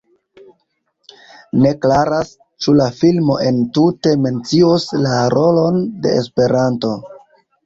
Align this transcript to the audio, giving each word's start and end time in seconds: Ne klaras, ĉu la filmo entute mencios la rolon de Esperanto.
Ne 1.65 1.73
klaras, 1.83 2.31
ĉu 2.65 2.73
la 2.79 2.87
filmo 3.01 3.35
entute 3.51 4.15
mencios 4.25 4.87
la 5.05 5.15
rolon 5.37 5.79
de 6.07 6.17
Esperanto. 6.25 6.97